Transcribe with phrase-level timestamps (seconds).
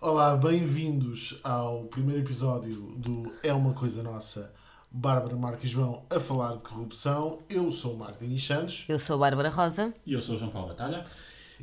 [0.00, 4.54] Olá, bem-vindos ao primeiro episódio do É uma Coisa Nossa.
[4.88, 7.40] Bárbara Marques e João a falar de corrupção.
[7.50, 9.92] Eu sou o Marco Santos Eu sou a Bárbara Rosa.
[10.06, 11.04] E eu sou o João Paulo Batalha.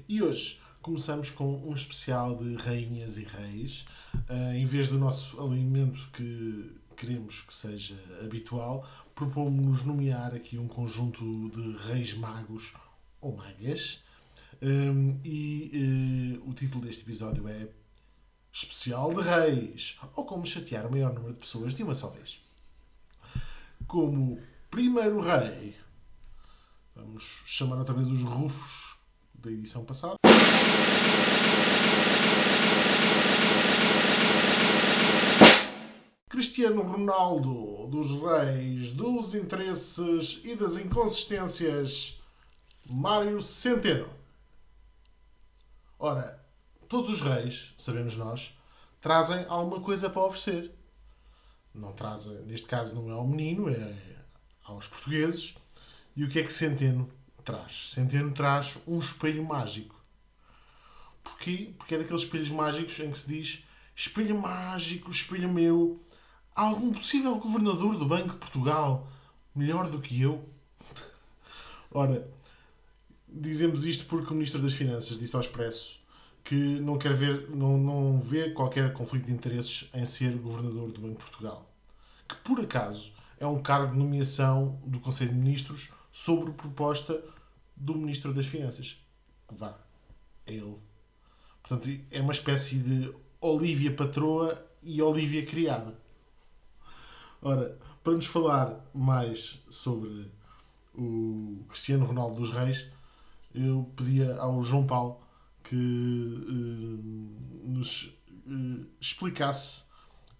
[0.10, 3.86] e hoje começamos com um especial de rainhas e reis.
[4.28, 10.68] Ah, em vez do nosso alimento que queremos que seja habitual, propomos-nos nomear aqui um
[10.68, 12.74] conjunto de reis magos
[13.22, 14.04] ou magas.
[14.62, 17.70] Hum, e eh, o título deste episódio é
[18.56, 22.40] Especial de Reis, ou como chatear o maior número de pessoas de uma só vez.
[23.86, 24.42] Como
[24.72, 25.76] primeiro rei,
[26.96, 28.98] vamos chamar outra vez os rufos
[29.34, 30.16] da edição passada.
[36.30, 42.22] Cristiano Ronaldo, dos reis, dos interesses e das inconsistências,
[42.86, 44.08] Mário Centeno.
[46.00, 46.45] Ora,
[46.88, 48.58] todos os reis, sabemos nós,
[49.02, 50.72] trazem alguma coisa para oferecer.
[51.74, 53.96] Não trazem, neste caso não é ao menino, é
[54.64, 55.56] aos portugueses.
[56.16, 57.10] E o que é que Centeno
[57.44, 57.92] traz?
[57.92, 59.96] Centeno traz um espelho mágico.
[61.24, 61.74] Porquê?
[61.78, 63.64] Porque é daqueles espelhos mágicos em que se diz
[63.96, 66.04] espelho mágico, espelho meu,
[66.56, 69.08] há algum possível governador do Banco de Portugal
[69.54, 70.48] melhor do que eu?
[71.92, 72.30] Ora,
[73.28, 76.05] dizemos isto porque o Ministro das Finanças disse ao Expresso
[76.46, 81.02] que não quer ver, não, não vê qualquer conflito de interesses em ser governador do
[81.02, 81.68] Banco de Portugal.
[82.28, 87.20] Que por acaso é um cargo de nomeação do Conselho de Ministros sobre proposta
[87.76, 89.04] do Ministro das Finanças.
[89.52, 89.76] Vá,
[90.46, 90.78] é ele.
[91.64, 95.98] Portanto, é uma espécie de Olívia patroa e Olívia criada.
[97.42, 100.32] Ora, para nos falar mais sobre
[100.94, 102.88] o Cristiano Ronaldo dos Reis,
[103.54, 105.25] eu pedia ao João Paulo
[105.70, 108.14] que eh, nos
[108.48, 109.82] eh, explicasse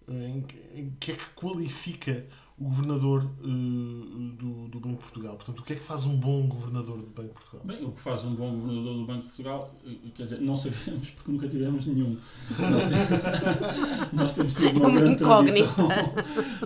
[0.08, 2.24] eh, em, que- em que é que qualifica
[2.58, 5.36] o governador do, do Banco de Portugal.
[5.36, 7.60] Portanto, o que é que faz um bom governador do Banco de Portugal?
[7.66, 9.74] Bem, o que faz um bom governador do Banco de Portugal,
[10.14, 12.16] quer dizer, não sabemos porque nunca tivemos nenhum.
[12.58, 15.88] Nós, te- nós temos tido uma grande tradição,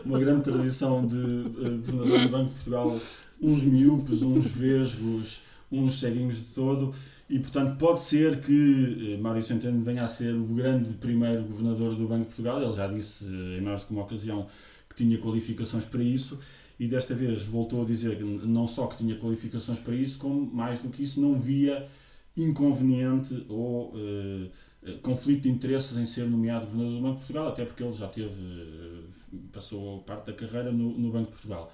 [0.05, 3.01] uma grande tradição de governador do Banco de Portugal,
[3.43, 6.95] uns miúpes, uns vesgos, uns ceguinhos de todo,
[7.29, 11.95] e portanto pode ser que eh, Mário Centeno venha a ser o grande primeiro governador
[11.95, 12.61] do Banco de Portugal.
[12.61, 14.49] Ele já disse eh, em mais de uma ocasião
[14.89, 16.39] que tinha qualificações para isso
[16.79, 20.53] e desta vez voltou a dizer que não só que tinha qualificações para isso, como
[20.53, 21.87] mais do que isso não via
[22.37, 24.49] inconveniente ou eh,
[25.03, 28.09] conflito de interesses em ser nomeado governador do Banco de Portugal, até porque ele já
[28.09, 29.05] teve,
[29.53, 31.73] passou parte da carreira no, no Banco de Portugal.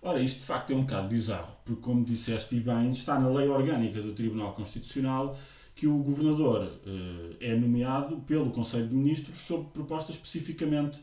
[0.00, 3.28] Ora, isto de facto é um bocado bizarro, porque como disseste e bem, está na
[3.28, 5.36] lei orgânica do Tribunal Constitucional
[5.74, 11.00] que o governador eh, é nomeado pelo Conselho de Ministros sob proposta especificamente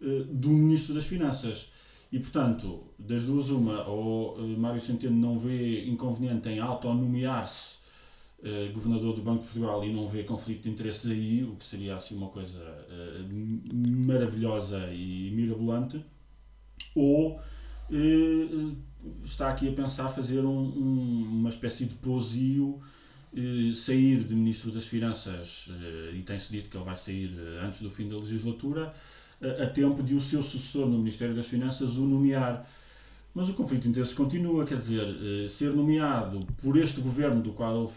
[0.00, 1.68] eh, do Ministro das Finanças.
[2.12, 7.84] E, portanto, das duas, uma, ou eh, Mário Centeno não vê inconveniente em autonomear-se
[8.72, 11.96] governador do Banco de Portugal e não vê conflito de interesses aí, o que seria
[11.96, 12.62] assim uma coisa
[13.72, 16.04] maravilhosa e mirabolante,
[16.94, 17.40] ou
[19.24, 22.80] está aqui a pensar fazer um- um- uma espécie de posio,
[23.36, 27.64] eh, sair de Ministro das Finanças, eh, e tem-se dito que ele vai sair eh,
[27.66, 28.92] antes do fim da legislatura,
[29.40, 32.66] a a tempo de o seu sucessor no Ministério das Finanças o nomear.
[33.34, 35.06] Mas o conflito de interesses continua, quer dizer,
[35.44, 37.92] eh, ser nomeado por este governo do qual ele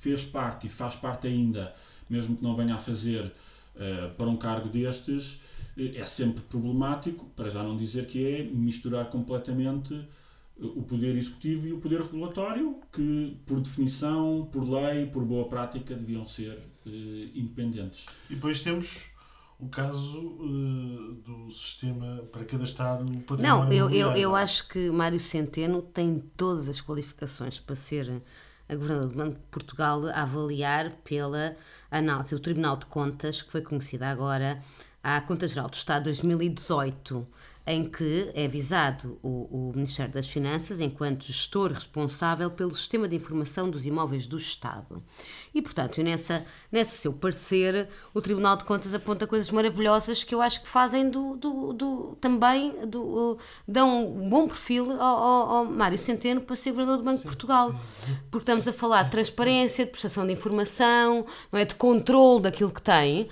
[0.00, 1.72] fez parte e faz parte ainda,
[2.08, 3.30] mesmo que não venha a fazer
[3.76, 5.40] eh, para um cargo destes,
[5.76, 10.06] eh, é sempre problemático, para já não dizer que é misturar completamente eh,
[10.58, 15.94] o poder executivo e o poder regulatório, que por definição, por lei, por boa prática,
[15.94, 16.58] deviam ser
[17.34, 18.06] independentes.
[18.28, 19.10] E depois temos
[19.60, 24.90] o caso eh, do sistema para cadastrar o património Não, eu, eu, eu acho que
[24.90, 28.22] Mário Centeno tem todas as qualificações para ser
[28.68, 31.56] a governador do Banco de Portugal a avaliar pela
[31.90, 34.62] análise do Tribunal de Contas, que foi conhecida agora,
[35.02, 37.26] à Conta Geral do Estado 2018,
[37.66, 43.16] em que é visado o, o Ministério das Finanças enquanto gestor responsável pelo sistema de
[43.16, 45.02] informação dos imóveis do Estado.
[45.54, 50.42] E, portanto, nessa, nesse seu parecer, o Tribunal de Contas aponta coisas maravilhosas que eu
[50.42, 53.02] acho que fazem do, do, do- também do,
[53.32, 57.18] uh, dão um bom perfil ao, ao- ao Mário Centeno para ser governador do Banco
[57.18, 57.74] de Portugal.
[58.30, 61.64] Porque estamos a falar de transparência, de prestação de informação, não é?
[61.64, 63.28] de controle daquilo que tem,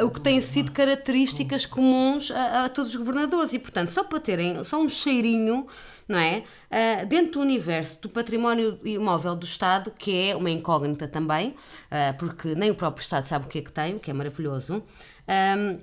[0.00, 3.52] uh, o que tem sido características comuns a, a todos os governadores.
[3.52, 5.66] E, portanto, portanto, só para terem só um cheirinho,
[6.08, 6.44] não é?
[6.70, 12.16] Uh, dentro do universo do património imóvel do Estado, que é uma incógnita também, uh,
[12.18, 14.82] porque nem o próprio Estado sabe o que é que tem, o que é maravilhoso.
[15.28, 15.80] Um,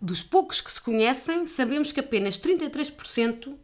[0.00, 3.54] dos poucos que se conhecem, sabemos que apenas 33%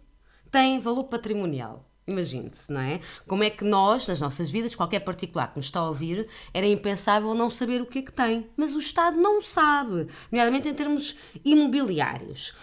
[0.50, 1.84] têm valor patrimonial.
[2.06, 3.00] Imagine-se, não é?
[3.26, 6.66] Como é que nós, nas nossas vidas, qualquer particular que nos está a ouvir, era
[6.66, 8.48] impensável não saber o que é que tem.
[8.56, 12.54] Mas o Estado não sabe, nomeadamente em termos imobiliários.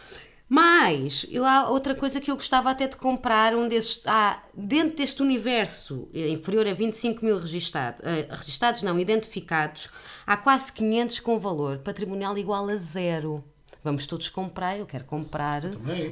[0.47, 4.01] Mas eu, há outra coisa que eu gostava até de comprar, um desses.
[4.05, 9.89] Ah, dentro deste universo eh, inferior a 25 mil registados, uh, registados, não, identificados,
[10.27, 13.43] há quase 500 com valor patrimonial igual a zero
[13.83, 15.63] vamos todos comprar, eu quero comprar,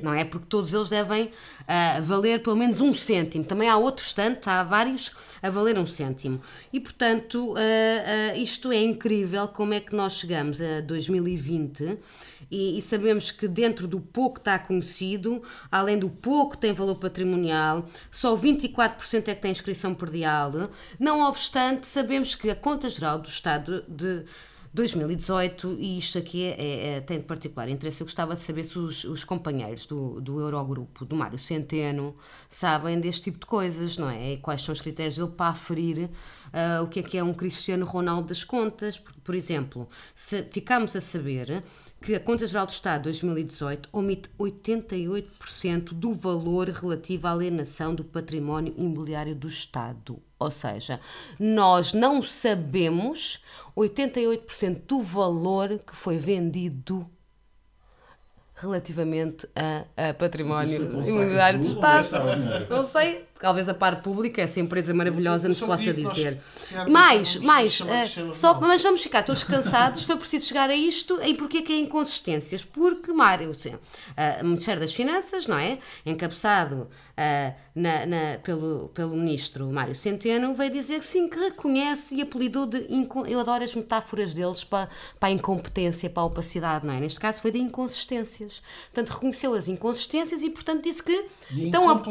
[0.04, 0.26] não é?
[0.26, 3.46] Porque todos eles devem uh, valer pelo menos um cêntimo.
[3.46, 5.12] Também há outros tantos, há vários
[5.42, 6.42] a valer um cêntimo.
[6.74, 11.98] E portanto, uh, isto é incrível como é que nós chegamos a 2020
[12.52, 17.86] e, e, sabemos que dentro do pouco está conhecido, além do pouco tem valor patrimonial,
[18.12, 20.70] só 24% é que tem inscrição perdial.
[21.00, 24.26] Não obstante, sabemos que a Conta Geral do Estado de
[24.74, 28.02] 2018, e isto aqui é, é, é, tem de particular interesse.
[28.02, 32.16] Eu gostava de saber se os, os companheiros do, do Eurogrupo, do Mário Centeno,
[32.50, 34.34] sabem deste tipo de coisas, não é?
[34.34, 37.34] E quais são os critérios dele para aferir uh, o que é que é um
[37.34, 38.98] Cristiano Ronaldo das contas.
[38.98, 41.64] Por, por exemplo, se ficamos a saber
[42.02, 48.04] que a Conta Geral do Estado 2018 omite 88% do valor relativo à alienação do
[48.04, 50.20] património imobiliário do Estado.
[50.40, 51.00] Ou seja,
[51.40, 53.40] nós não sabemos
[53.78, 57.08] 88% do valor que foi vendido
[58.56, 62.10] relativamente a, a património imobiliário do Estado.
[62.68, 66.40] Não sei, talvez a par pública, essa empresa maravilhosa, nos possa dizer.
[66.88, 71.34] Mais, mais, uh, só, mas vamos ficar todos cansados, foi preciso chegar a isto, e
[71.34, 72.64] porquê que é inconsistências?
[72.64, 75.80] Porque Mário, uh, Ministério das Finanças, não é?
[76.06, 82.16] Encabeçado uh, na, na, pelo, pelo ministro Mário Centeno, veio dizer que sim, que reconhece
[82.16, 82.86] e apelidou de.
[83.28, 84.88] Eu adoro as metáforas deles para,
[85.20, 87.00] para a incompetência, para a opacidade, não é?
[87.00, 88.62] Neste caso foi de inconsistências.
[88.94, 91.26] Portanto, reconheceu as inconsistências e, portanto, disse que.
[91.50, 92.02] E estão a...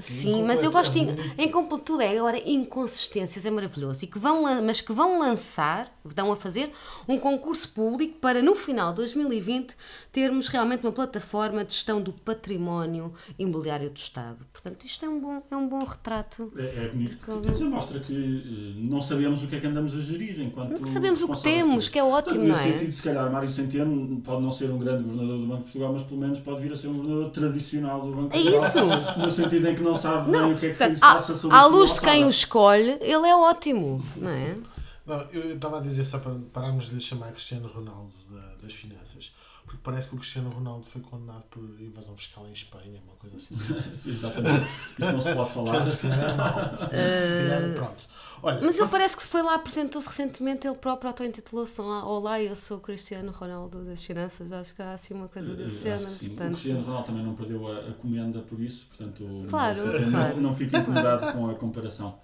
[0.00, 1.08] Sim, mas eu gosto em,
[1.38, 6.32] em completudo é agora inconsistências é maravilhoso e que vão mas que vão lançar, estão
[6.32, 6.70] a fazer
[7.08, 9.74] um concurso público para no final de 2020
[10.10, 14.38] termos realmente uma plataforma de gestão do património imobiliário do Estado.
[14.52, 16.52] Portanto, isto é um bom é um bom retrato.
[16.56, 17.24] É, é bonito.
[17.24, 20.78] Quer dizer, mostra que eh, não sabemos o que é que andamos a gerir enquanto
[20.78, 22.64] não sabemos o que temos, que é ótimo, Portanto, não é?
[22.64, 25.64] Nesse sentido, se calhar Mário Centeno pode não ser um grande governador do Banco de
[25.64, 28.64] Portugal, mas pelo menos pode vir a ser um governador tradicional do Banco de Portugal.
[28.64, 29.20] É isso.
[29.20, 31.34] No sentido em que não sabe não, bem o que é que portanto, se passa
[31.34, 34.56] sobre À luz de quem o escolhe, ele é ótimo, não é?
[35.04, 38.72] Não, eu estava a dizer só para pararmos de lhe chamar Cristiano Ronaldo da, das
[38.72, 39.32] finanças,
[39.72, 43.36] porque parece que o Cristiano Ronaldo foi condenado por invasão fiscal em Espanha, uma coisa
[43.36, 43.56] assim.
[44.06, 44.68] Exatamente.
[44.98, 45.86] Isso não se pode falar.
[45.86, 46.78] se calhar, não.
[46.78, 48.08] Se calhar, pronto.
[48.42, 52.76] Olha, Mas ele parece que foi lá, apresentou-se recentemente, ele próprio auto-intitulou-se Olá, eu sou
[52.76, 54.52] o Cristiano Ronaldo das Finanças.
[54.52, 56.10] Acho que há assim uma coisa desse género.
[56.10, 56.42] Portanto...
[56.42, 60.34] O Cristiano Ronaldo também não perdeu a, a comenda por isso, portanto claro, não, claro.
[60.34, 62.18] não, não fique incomodado com a comparação.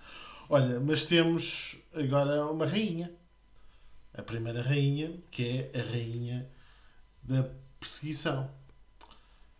[0.50, 3.10] Olha, mas temos agora uma rainha.
[4.12, 6.57] A primeira rainha, que é a rainha
[7.28, 7.46] da
[7.78, 8.50] perseguição.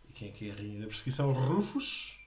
[0.09, 1.31] E quem é que é a rainha da perseguição?
[1.31, 2.17] Rufus.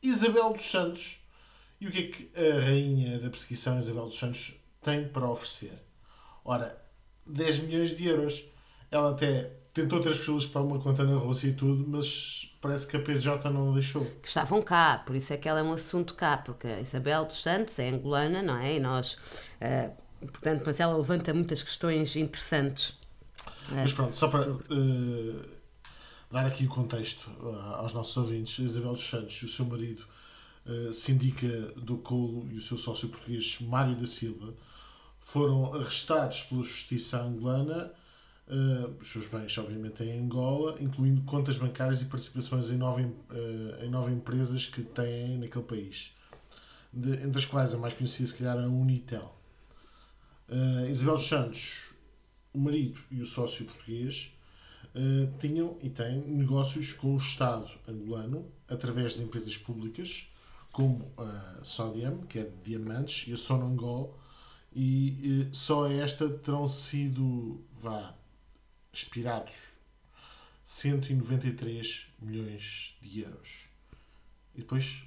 [0.00, 1.18] Isabel dos Santos.
[1.80, 5.76] E o que é que a rainha da perseguição, Isabel dos Santos, tem para oferecer?
[6.44, 6.80] Ora,
[7.26, 8.44] 10 milhões de euros.
[8.88, 13.00] Ela até tentou transferi-los para uma conta na Rússia e tudo, mas parece que a
[13.00, 14.04] PSJ não deixou.
[14.22, 17.24] Que estavam cá, por isso é que ela é um assunto cá, porque a Isabel
[17.24, 18.76] dos Santos é angolana, não é?
[18.76, 19.14] E nós,
[19.60, 22.94] uh, portanto, mas ela levanta muitas questões interessantes.
[23.70, 25.44] Mas pronto, só para uh,
[26.30, 30.04] dar aqui o contexto uh, aos nossos ouvintes, Isabel dos Santos e o seu marido
[30.66, 34.54] uh, Sindica do Colo e o seu sócio português Mário da Silva
[35.20, 37.92] foram arrestados pela justiça angolana
[38.48, 43.84] Uh, os seus bens, obviamente, em Angola, incluindo contas bancárias e participações em nove, uh,
[43.84, 46.12] em nove empresas que têm naquele país,
[46.92, 49.35] de, entre as quais a mais conhecida, se calhar, é a Unitel.
[50.48, 51.90] Uh, Isabel Santos,
[52.52, 54.32] o marido e o sócio português,
[55.40, 60.26] tinham e têm negócios com o Estado angolano através de empresas públicas,
[60.72, 64.18] como a Sodiam, que é de diamantes, e a Sonangol,
[64.74, 68.14] e só esta terão sido, vá,
[68.92, 69.54] expirados
[70.64, 73.68] 193 milhões de euros.
[74.54, 75.02] E depois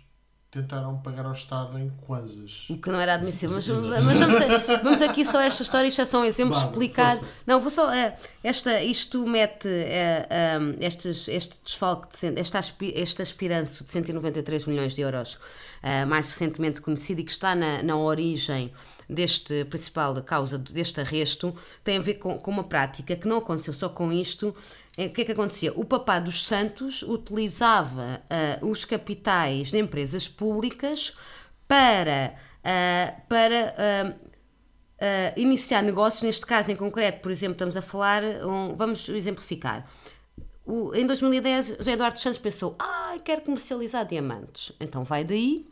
[0.52, 2.68] tentaram pagar ao Estado em kwanzas.
[2.70, 3.56] O que não era admissível.
[3.56, 7.20] Mas, mas vamos, vamos, aqui só esta história, isto é só um exemplo Vale, explicado.
[7.20, 7.34] força.
[7.46, 7.92] Não, vou só.
[7.92, 12.58] é, esta, isto mete é, um, estes, este desfalque, de, este,
[12.96, 15.38] este aspiranço de 193 milhões de euros,
[15.84, 18.72] ah, mais recentemente conhecido e que está na, na origem
[19.10, 23.74] deste principal causa deste arresto, tem a ver com, com uma prática que não aconteceu
[23.74, 24.56] só com isto.
[25.02, 25.72] É, O que é que acontecia?
[25.76, 31.14] O Papá dos Santos utilizava ah, os capitais de empresas públicas
[31.68, 34.14] para, ah, para ah,
[35.02, 39.88] ah, iniciar negócios, neste caso em concreto, por exemplo, estamos a falar, um- vamos exemplificar.
[40.66, 44.72] O- em 2010, José Eduardo Santos pensou: ai, quero comercializar diamantes.
[44.80, 45.66] Então vai daí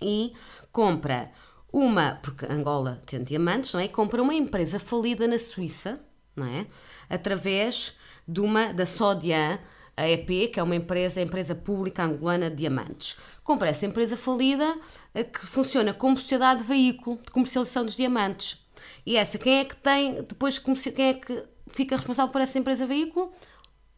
[0.00, 0.32] e
[0.70, 1.30] compra
[1.72, 3.88] uma, porque Angola tem diamantes, não é?
[3.88, 6.00] Compra uma empresa falida na Suíça,
[6.36, 6.66] não é?
[7.10, 7.94] Através
[8.26, 9.58] de uma, da Sodian,
[9.96, 13.16] a EP, que é uma empresa, empresa pública angolana de diamantes.
[13.44, 14.76] Compra essa empresa falida
[15.14, 18.58] eh, que funciona como sociedade de veículo de comercialização dos diamantes.
[19.04, 22.86] E essa, quem é que tem, depois, quem é que fica responsável por essa empresa
[22.86, 23.32] veículo?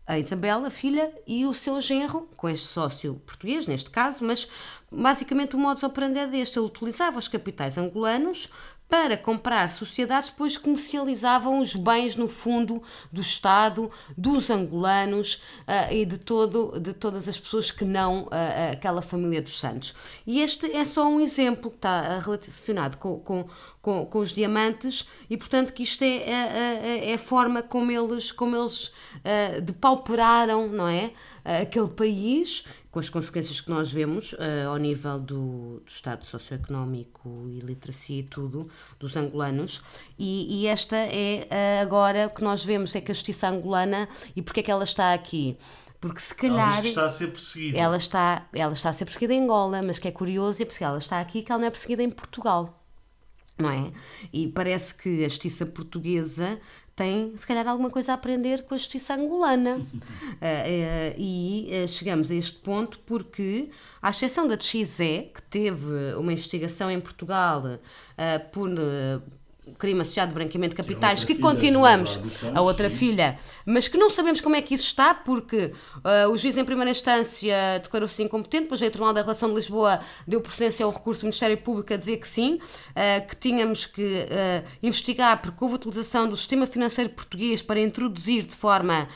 [0.07, 4.47] a Isabela, a filha, e o seu genro, com este sócio português, neste caso, mas
[4.93, 6.59] basicamente o modus operandi é deste.
[6.59, 8.49] Ele utilizava os capitais angolanos
[8.89, 16.05] para comprar sociedades, depois comercializavam os bens, no fundo, do Estado, dos angolanos ah, e
[16.05, 19.95] de, todo, de todas as pessoas que não ah, aquela família dos Santos.
[20.27, 23.47] E este é só um exemplo que está relacionado com, com,
[23.83, 27.91] com, com os diamantes e, portanto, que isto é, é, é- é a forma como
[27.91, 28.93] eles, como eles
[29.25, 31.11] ah, depauperaram, não é?
[31.45, 36.25] Ah, aquele país, com as consequências que nós vemos ah, ao nível do, do estado
[36.25, 39.83] socioeconómico e literacia e tudo, dos angolanos.
[40.19, 44.09] E, e esta é ah, agora o que nós vemos, é que a justiça angolana,
[44.35, 45.59] e porque é que ela está aqui?
[46.05, 46.83] Porque se Ela calhar...
[46.83, 47.79] que está a ser perseguida.
[47.79, 50.85] Ela está, ela está a ser perseguida em Angola, mas que é curioso é porque
[50.85, 52.85] ela está aqui que ela não é perseguida em Portugal.
[53.57, 53.91] Não é?
[54.31, 56.61] E parece que a justiça portuguesa
[56.95, 59.81] tem, se calhar, alguma coisa a aprender com a justiça angolana.
[60.47, 63.71] Eh, e eh, chegamos a este ponto porque,
[64.03, 67.63] à exceção da XE, que teve uma investigação em Portugal
[68.53, 68.69] por
[69.79, 72.19] crime associado de branqueamento de capitais, que filha, continuamos,
[72.55, 72.97] a outra sim.
[72.97, 76.65] filha, mas que não sabemos como é que isso está, porque ah, o juiz em
[76.65, 81.23] primeira instância declarou-se incompetente, depois o Tribunal da Relação de Lisboa deu procedência ao recurso
[81.23, 82.59] do Ministério Público a dizer que sim,
[82.95, 88.45] ah, que tínhamos que ah, investigar porque houve utilização do sistema financeiro português para introduzir
[88.45, 89.09] de forma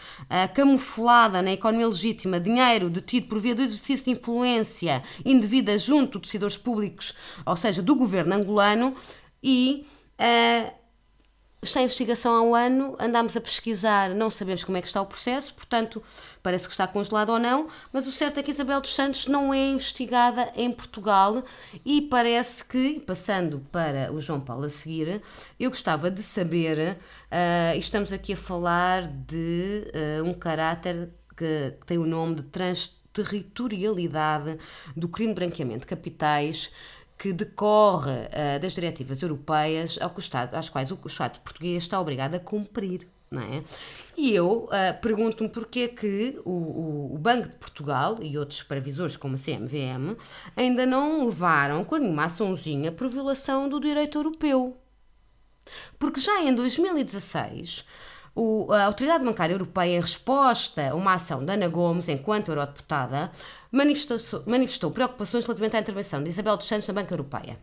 [0.55, 6.25] camuflada na economia legítima dinheiro detido por via do exercício de influência indevida junto de
[6.25, 7.14] decisores públicos,
[7.45, 8.95] ou seja, do governo angolano,
[9.43, 9.87] e
[10.18, 10.72] ah,
[11.62, 15.02] está em investigação há um ano, andámos a pesquisar, não sabemos como é que está
[15.02, 16.00] o processo, portanto,
[16.42, 19.52] parece que está congelado ou não, mas o certo é que Isabel dos Santos não
[19.52, 21.42] é investigada em Portugal
[21.84, 25.20] e parece que, passando para o João Paulo a seguir,
[25.58, 26.98] eu gostava de saber,
[27.30, 32.37] ah, e estamos aqui a falar de ah, um caráter que, que tem o nome
[32.37, 34.58] de transterritorialidade
[34.96, 36.70] do crime de branqueamento de capitais,
[37.18, 41.82] que decorre ah, das diretivas europeias ao que o Estado, às quais o Estado português
[41.82, 43.08] está obrigado a cumprir.
[43.30, 43.62] Não é?
[44.16, 48.60] E eu ah, pergunto-me porque é que o, o, o Banco de Portugal e outros
[48.60, 50.16] supervisores, como a CMVM,
[50.56, 54.78] ainda não levaram com nenhuma açãozinha por violação do direito europeu.
[55.98, 57.84] Porque já em 2016,
[58.40, 63.30] o- a Autoridade Bancária Europeia, em resposta a uma ação de Ana Gomes, enquanto eurodeputada,
[63.73, 67.59] manifestou, manifestou preocupações relativamente à intervenção de Isabel dos Santos na Banca Europeia.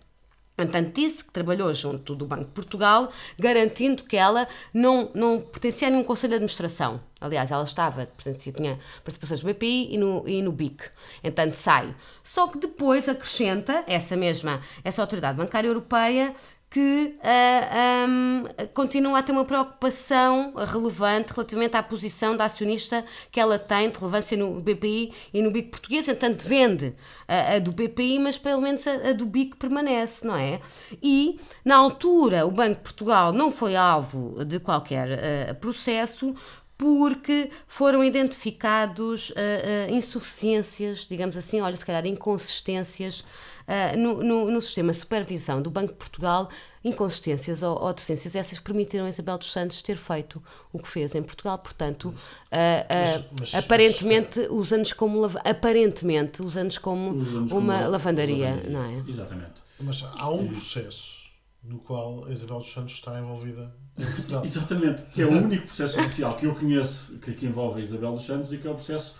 [0.57, 5.41] No entanto, disse que trabalhou junto do Banco de Portugal, garantindo que ela não, não
[5.41, 7.01] pertencia a nenhum conselho de administração.
[7.19, 10.83] Aliás, ela estava, pertencia, tinha participações no BPI e no, e no BIC.
[11.21, 11.93] Entanto, sai.
[12.23, 16.33] Só que depois acrescenta essa mesma, essa autoridade bancária europeia,
[16.69, 23.39] que ah, ahm, continua a ter uma preocupação relevante relativamente à posição da acionista que
[23.39, 26.93] ela tem de relevância no BPI e no BIC português, entanto vende
[27.27, 30.59] a, a do BPI, mas pelo menos a, a do BIC permanece, não é?
[31.01, 36.35] E, na altura, o Banco de Portugal não foi alvo de qualquer ah, processo,
[36.77, 43.23] porque foram identificados ah, insuficiências, digamos assim, olha, se calhar inconsistências
[43.67, 46.49] ah, no, no, no sistema de supervisão do Banco de Portugal,
[46.83, 50.41] inconsistências ou, ou deficiências essas permitiram a Isabel dos Santos ter feito
[50.71, 52.13] o que fez em Portugal, portanto,
[52.51, 53.03] ah, ah,
[53.39, 59.03] Mas- mas- aparentemente usando-nos como lava- aparentemente usando como Usamos uma como lavandaria, não é?
[59.09, 59.63] Exatamente.
[59.79, 61.25] Mas há um processo
[61.63, 64.43] no qual a Isabel dos Santos está envolvida em Portugal.
[64.45, 68.11] Exatamente, que é o único processo judicial que eu conheço que, que envolve a Isabel
[68.13, 69.15] dos Santos e que é o processo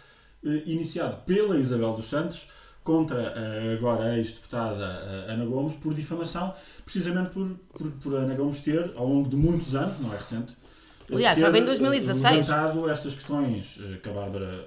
[0.46, 2.46] eh, iniciado pela Isabel dos Santos
[2.86, 4.86] contra a agora a ex-deputada
[5.27, 6.54] Ana Gomes por difamação,
[6.86, 10.56] precisamente por, por, por, Ana Gomes ter, ao longo de muitos anos, não é recente,
[11.12, 12.48] Aliás, já vem em 2016.
[12.48, 14.65] levantado estas questões que a Bárbara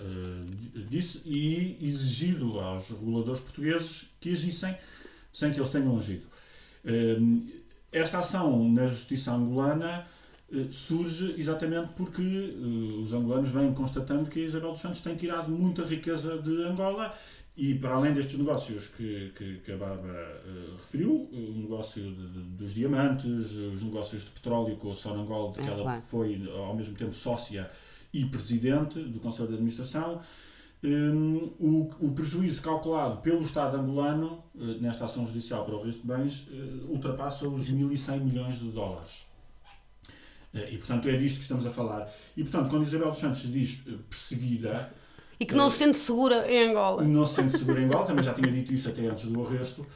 [0.88, 4.76] disse e exigido aos reguladores portugueses que agissem
[5.32, 6.26] sem que eles tenham agido.
[7.90, 10.06] Esta ação na justiça angolana
[10.70, 12.54] surge exatamente porque
[13.02, 17.12] os angolanos vêm constatando que Isabel dos Santos tem tirado muita riqueza de Angola
[17.58, 22.28] e para além destes negócios que, que, que a Bárbara uh, referiu, o negócio de,
[22.28, 26.02] de, dos diamantes, os negócios de petróleo com a Sonangol, de que é, ela claro.
[26.02, 27.68] foi ao mesmo tempo sócia
[28.14, 30.20] e presidente do Conselho de Administração,
[30.84, 36.00] um, o, o, prejuízo calculado pelo Estado angolano uh, nesta ação judicial para o resto
[36.00, 39.26] de bens uh, ultrapassa os 1.100 milhões de dólares.
[40.54, 42.08] e portanto é disto que estamos a falar.
[42.36, 44.92] E portanto, quando Isabel dos Santos diz perseguida,
[45.40, 47.02] e que não se sente segura em Angola.
[47.02, 49.87] Não se sente segura em Angola, também já tinha dito isso até antes do arresto.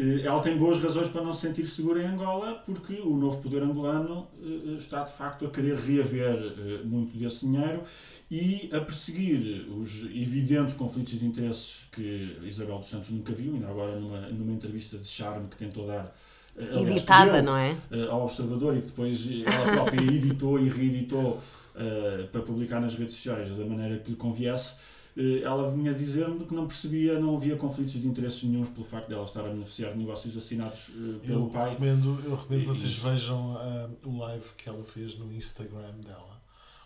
[0.00, 3.38] Eh, ela tem boas razões para não se sentir segura em Angola, porque o novo
[3.38, 7.82] poder angolano eh, está de facto a querer reaver eh, muito desse dinheiro
[8.30, 13.68] e a perseguir os evidentes conflitos de interesses que Isabel dos Santos nunca viu, ainda
[13.68, 16.14] agora numa, numa entrevista de charme que tentou dar.
[16.56, 17.76] Editada, não é?
[18.10, 21.40] Ao Observador e que depois ela própria editou e reeditou
[21.74, 24.74] uh, para publicar nas redes sociais da maneira que lhe conviesse,
[25.16, 29.08] uh, ela vinha dizer-me que não percebia, não havia conflitos de interesses nenhums pelo facto
[29.08, 31.70] de ela estar a beneficiar de negócios assinados uh, pelo eu pai.
[31.70, 33.56] Recomendo, eu recomendo que vocês vejam
[34.04, 36.40] o live que ela fez no Instagram dela,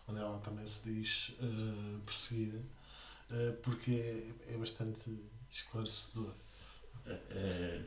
[0.08, 1.34] onde ela também se diz
[2.04, 2.60] perseguida,
[3.62, 3.90] porque
[4.48, 5.10] é, é bastante
[5.50, 6.32] esclarecedor.
[7.06, 7.80] É,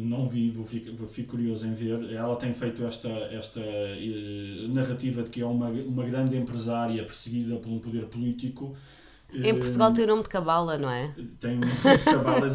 [0.00, 2.12] não vi, vou fico, fico curioso em ver.
[2.12, 7.56] Ela tem feito esta, esta uh, narrativa de que é uma, uma grande empresária perseguida
[7.56, 8.74] por um poder político
[9.34, 11.12] em Portugal tem o nome de Cabala, não é?
[11.40, 12.46] Tem o nome de Cabala,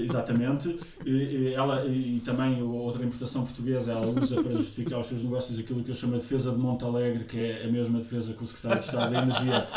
[0.00, 0.78] exatamente.
[1.06, 5.82] E, ela, e também outra importação portuguesa, ela usa para justificar os seus negócios aquilo
[5.84, 8.80] que eu chamo de defesa de Montalegre, que é a mesma defesa que o Secretário
[8.80, 9.68] de Estado da Energia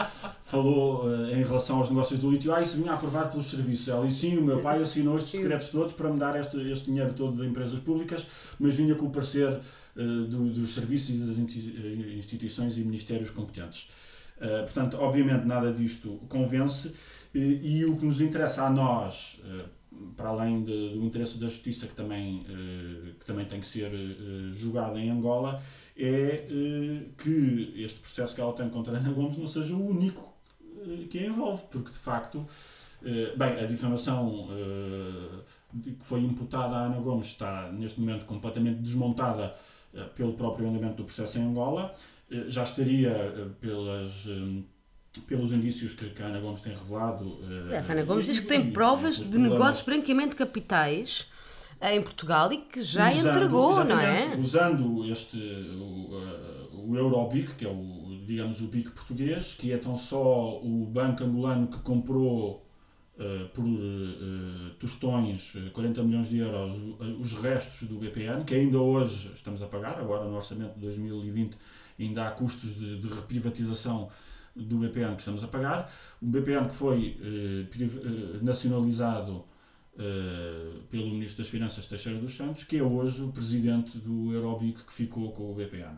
[0.43, 2.53] falou uh, em relação aos negócios do lítio.
[2.53, 3.87] Ah, isso vinha aprovado pelos serviços.
[3.87, 6.85] Ela disse, sim, o meu pai assinou estes decretos todos para me dar este, este
[6.85, 8.25] dinheiro todo de empresas públicas,
[8.59, 9.59] mas vinha com o parecer
[9.95, 13.87] uh, do, dos serviços e das instituições e ministérios competentes.
[14.43, 16.91] Uh, portanto, obviamente, nada disto convence,
[17.33, 19.69] e, e o que nos interessa a nós, uh,
[20.17, 22.45] para além de, do interesse da justiça, que também,
[23.19, 23.91] que também tem que ser
[24.51, 25.61] julgado em Angola,
[25.95, 26.47] é
[27.15, 30.33] que este processo que ela tem contra Ana Gomes não seja o único
[31.09, 32.45] que a envolve, porque de facto,
[33.37, 34.49] bem, a difamação
[35.81, 39.53] que foi imputada a Ana Gomes está neste momento completamente desmontada
[40.15, 41.93] pelo próprio andamento do processo em Angola.
[42.33, 44.63] Eh, já estaria eh, pelas eh,
[45.27, 47.37] pelos indícios que, a Ana Gomes tem revelado.
[47.71, 51.27] a Ana Gomes diz que tem provas de negócios branqueamento de capitais
[51.79, 54.35] em Portugal e que já usando, entregou, não é?
[54.35, 59.95] Usando este, o, o Eurobic, que é o, digamos, o BIC português, que é tão
[59.95, 62.65] só o banco angolano que comprou
[63.15, 66.81] uh, por uh, tostões 40 milhões de euros
[67.19, 71.55] os restos do BPN, que ainda hoje estamos a pagar, agora no orçamento de 2020
[71.99, 74.09] ainda há custos de, de reprivatização
[74.55, 75.91] do BPN que estamos a pagar.
[76.21, 79.45] O BPN que foi eh, eh, nacionalizado
[79.97, 84.83] eh, pelo Ministro das Finanças Teixeira dos Santos, que é hoje o presidente do Eurobic
[84.83, 85.97] que ficou com o BPN.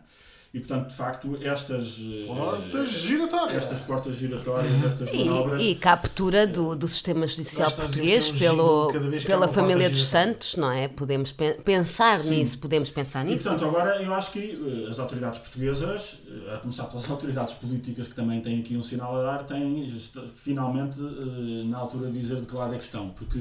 [0.55, 5.61] E, portanto, de facto, estas eh, portas giratórias, estas portas giratórias, estas manobras.
[5.61, 8.89] E, e captura do, do sistema judicial português pelo,
[9.25, 10.87] pela família dos Santos, não é?
[10.87, 12.37] Podemos pensar Sim.
[12.37, 13.45] nisso, podemos pensar nisso.
[13.45, 17.53] E, portanto, agora eu acho que uh, as autoridades portuguesas, uh, a começar pelas autoridades
[17.55, 19.85] políticas, que também têm aqui um sinal a dar, têm
[20.33, 21.01] finalmente
[21.65, 23.37] na altura de dizer de que lado é que estão, porque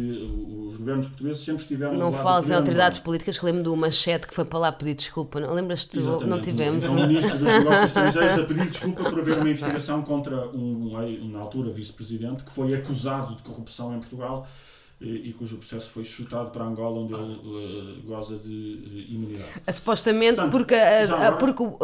[0.67, 1.95] os governos portugueses sempre estiveram.
[1.95, 5.39] Não falas em autoridades políticas, que lembro do Machete que foi para lá pedir desculpa.
[5.39, 6.01] Lembras-te?
[6.01, 6.85] Não tivemos.
[6.85, 10.91] Então, Ministro dos Negócios Estrangeiros a pedir desculpa por haver uma investigação contra um,
[11.31, 14.47] na altura, vice-presidente, que foi acusado de corrupção em Portugal
[15.01, 19.51] e, cujo processo foi chutado para Angola, onde ele uh, goza de imunidade.
[19.73, 21.79] supostamente portanto, porque, agora, porque uh, uh,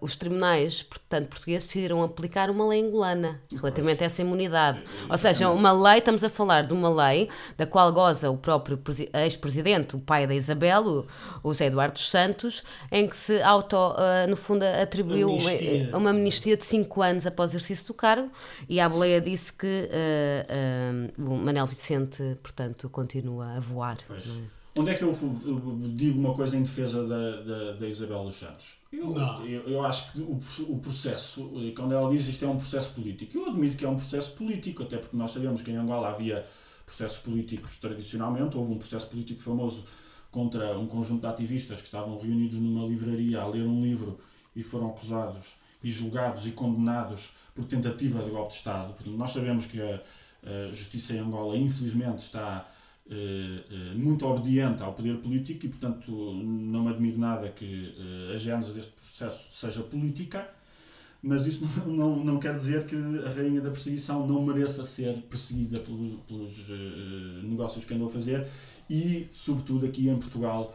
[0.00, 4.82] os tribunais portanto, portugueses decidiram aplicar uma lei angolana relativamente a essa imunidade.
[5.08, 8.80] Ou seja, uma lei, estamos a falar de uma lei da qual goza o próprio
[9.12, 11.06] ex-presidente, o pai da Isabel, o,
[11.42, 13.76] o José Eduardo dos Santos, em que se auto,
[14.28, 15.88] no fundo, atribuiu amnistia.
[15.90, 18.30] Uma, uma amnistia de 5 anos após o exercício do cargo
[18.68, 19.88] e a boleia disse que
[21.18, 23.98] o Manel Vicente portanto, continua a voar.
[24.06, 24.28] Pois.
[24.28, 24.62] É?
[24.74, 25.14] Onde é que eu,
[25.94, 28.76] digo uma coisa em defesa da, da, da Isabel dos Santos?
[28.90, 32.90] Eu, eu, eu, acho que o, o processo, quando ela diz isto é um processo
[32.90, 36.08] político, eu admito que é um processo político, até porque nós sabemos que em Angola
[36.08, 36.46] havia
[36.86, 38.56] processos políticos tradicionalmente.
[38.56, 39.84] Houve um processo político famoso
[40.30, 44.18] contra um conjunto de ativistas que estavam reunidos numa livraria a ler um livro
[44.56, 45.54] e foram acusados
[45.84, 48.94] e julgados e condenados por tentativa de golpe de Estado.
[48.94, 50.00] Portanto, nós sabemos que a,
[50.44, 52.68] a justiça em Angola, infelizmente, está
[53.10, 58.38] eh, eh, muito obediente ao poder político e, portanto, não admiro nada que eh, a
[58.38, 60.48] gênese deste processo seja política,
[61.20, 62.94] mas isso não, não quer dizer que
[63.26, 66.68] a rainha da perseguição não mereça ser perseguida pelos, pelos
[67.42, 68.46] negócios que andou a fazer
[68.88, 70.74] e, sobretudo, aqui em Portugal.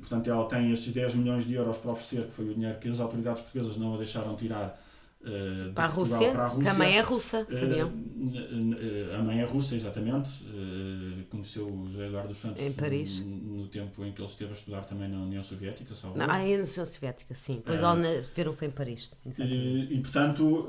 [0.00, 2.88] portanto, ela tem estes 10 milhões de euros para oferecer, que foi o dinheiro que
[2.88, 4.78] as autoridades portuguesas não a deixaram tirar
[5.26, 7.88] Uh, para, a Rússia, para, a Rússia, que a mãe é russa, sabiam?
[7.88, 10.30] Uh, a mãe é russa, exatamente.
[10.44, 13.24] Uh, conheceu o José Eduardo Santos em Paris.
[13.26, 15.92] No, tempo em que ele esteve a estudar também na União Soviética.
[16.14, 17.56] Não, ah, na União Soviética, sim.
[17.56, 17.96] Depois ela
[18.36, 19.10] viram foi em Paris.
[19.36, 20.68] E, e, portanto,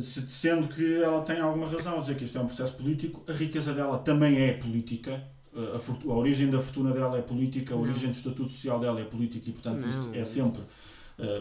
[0.00, 3.32] sendo que ela tem alguma razão a dizer que isto é um processo político, a
[3.32, 5.22] riqueza dela também é política.
[5.54, 9.04] A, a, origem da fortuna dela é política, a origem do estatuto social dela é
[9.04, 9.88] política e, portanto, Não.
[9.88, 10.64] isto é sempre eh,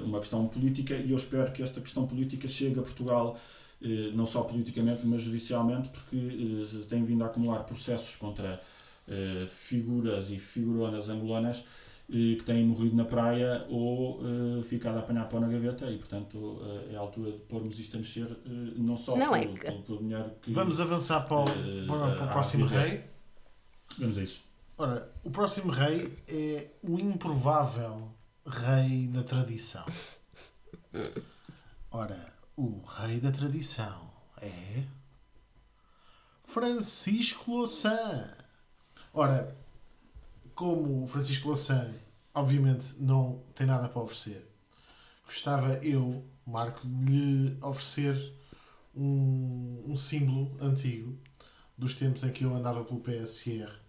[0.04, 3.38] uma questão política e eu espero que esta questão política chegue a Portugal
[3.84, 8.60] eh, não só politicamente, mas judicialmente, porque eh, tem vindo a acumular processos contra
[9.50, 11.62] figuras e figuronas angolanas
[12.10, 14.22] que têm morrido na praia ou
[14.64, 17.98] ficado a apanhar pó na gaveta e, portanto, é a altura de pormos isto a
[17.98, 18.30] mexer,
[18.78, 19.72] não só não, pelo, é que...
[19.82, 20.54] pelo, dinheiro que...
[20.54, 23.04] Vamos avançar para o, para, para o próximo rei.
[24.00, 24.40] Vamos a isso.
[24.78, 28.10] Ora, o próximo rei é o improvável
[28.46, 29.86] rei da tradição.
[31.90, 34.84] Ora, o rei da tradição é
[36.46, 38.36] Francisco Louçã.
[39.14, 39.56] Ora,
[40.56, 41.94] como o Francisco Louçã
[42.34, 44.48] obviamente não tem nada para oferecer,
[45.26, 48.34] gostava eu, Marco, de lhe oferecer
[48.96, 51.18] um, um símbolo antigo
[51.78, 53.83] dos tempos em que eu andava pelo PSR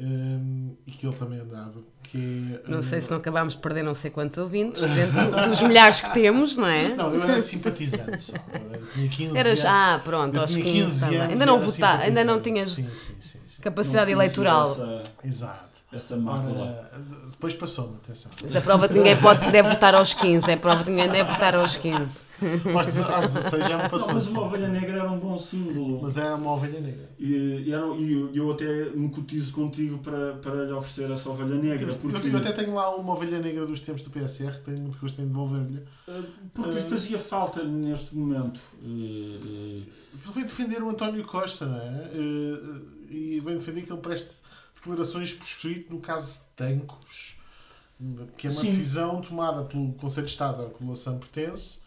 [0.00, 1.80] um, e que ele também andava.
[2.04, 5.60] Que é, não sei se não acabámos de perder não sei quantos ouvintes, dentro dos
[5.60, 6.94] milhares que temos, não é?
[6.94, 8.34] Não, eu era simpatizante só.
[8.34, 9.64] Eu tinha 15 Eras, anos.
[9.66, 13.38] Ah, pronto, aos 15, 15 anos, ainda não votar, ainda não tinhas sim, sim, sim,
[13.60, 14.72] capacidade eleitoral.
[14.72, 15.26] Essa...
[15.26, 15.68] Exato.
[15.90, 16.90] Essa mácula.
[17.30, 18.30] depois passou-me, atenção.
[18.42, 21.08] Mas a prova de ninguém pode, deve votar aos 15, é a prova de ninguém
[21.08, 22.27] deve votar aos 15.
[22.74, 24.08] Aos 16 já me passou.
[24.08, 26.00] Não, mas uma ovelha negra era um bom símbolo.
[26.02, 27.10] Mas era uma ovelha negra.
[27.18, 31.28] E, e, era, e eu, eu, até me cotizo contigo para, para lhe oferecer essa
[31.28, 31.92] ovelha negra.
[31.94, 32.28] Porque...
[32.28, 35.20] Eu, até tenho lá uma ovelha negra dos tempos do PSR, que tenho muito gosto
[35.20, 35.82] em devolver-lhe.
[36.06, 36.22] Eh,
[36.54, 38.60] porque uh, fazia falta neste momento.
[38.82, 42.10] Uh, ele veio defender o António Costa, não é?
[42.14, 44.30] Uh, e veio defender que ele preste
[44.76, 47.36] declarações por escrito no caso de Tancos,
[48.36, 48.66] que é uma Sim.
[48.66, 51.80] decisão tomada pelo Conselho de Estado à qual a pertence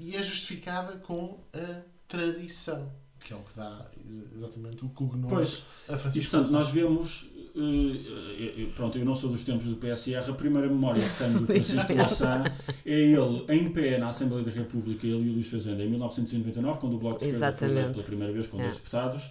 [0.00, 2.90] e é justificada com a tradição,
[3.22, 3.86] que é o que dá
[4.34, 6.18] exatamente o cognome pois, a Francisco.
[6.18, 7.28] E portanto, nós vemos.
[7.52, 11.46] Uh, pronto, eu não sou dos tempos do PSR, a primeira memória que tenho do
[11.46, 12.44] Francisco Louçã
[12.86, 16.78] é ele em pé na Assembleia da República, ele e o Luís Fazenda, em 1999,
[16.78, 18.62] quando o Bloco de Esquerda foi eleito pela primeira vez com é.
[18.62, 19.30] dois deputados.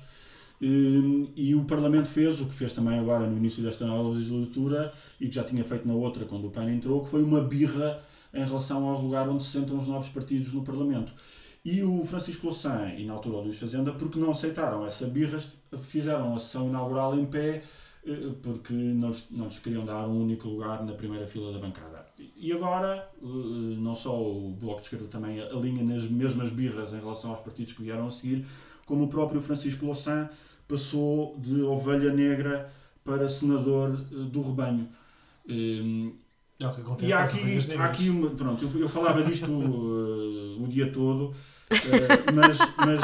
[0.61, 4.91] E, e o Parlamento fez o que fez também agora no início desta nova legislatura
[5.19, 8.03] e que já tinha feito na outra quando o PAN entrou, que foi uma birra
[8.33, 11.13] em relação ao lugar onde se sentam os novos partidos no Parlamento.
[11.63, 15.37] E o Francisco Louçã e na altura o Luís Fazenda, porque não aceitaram essa birra,
[15.81, 17.63] fizeram a sessão inaugural em pé
[18.05, 22.05] eh, porque não não lhes queriam dar um único lugar na primeira fila da bancada.
[22.37, 23.25] E agora, eh,
[23.77, 27.73] não só o Bloco de Esquerda também alinha nas mesmas birras em relação aos partidos
[27.73, 28.45] que vieram a seguir,
[28.85, 30.29] como o próprio Francisco Louçã
[30.67, 32.71] passou de ovelha negra
[33.03, 34.87] para senador eh, do rebanho.
[36.61, 39.49] É o que acontece e há aqui, há aqui uma, pronto, eu, eu falava disto
[39.49, 41.33] uh, o dia todo, uh,
[42.35, 43.01] mas, mas